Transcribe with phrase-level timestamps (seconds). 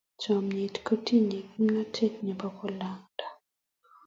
[0.21, 3.27] Chomnyet kotinyei kimnatet nebo kolanda.